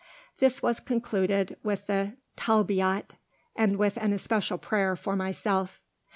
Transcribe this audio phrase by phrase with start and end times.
[0.39, 3.11] This was concluded with the "Talbiyat,"
[3.55, 5.85] and with an especial prayer for myself.